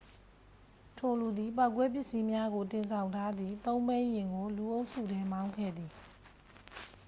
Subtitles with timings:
[0.97, 5.91] ထိုလူသည် ပေါက်ကွဲပစ္စည်းများ တင်ဆောင်ထားသည် သုံးဘီးယာဉ်ကို လူအုပ်စုထဲ မောင်းခဲ့သည်